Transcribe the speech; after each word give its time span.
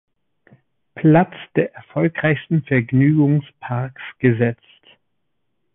Platz 0.95 1.35
der 1.55 1.75
erfolgreichsten 1.75 2.63
Vergnügungsparks 2.63 4.01
gesetzt. 4.17 4.97